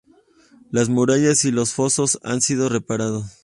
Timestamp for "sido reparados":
2.41-3.27